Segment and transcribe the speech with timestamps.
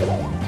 [0.00, 0.39] Bye.